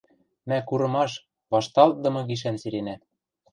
[0.49, 1.11] Мӓ курымаш,
[1.51, 2.95] вашталтдымы гишӓн сиренӓ.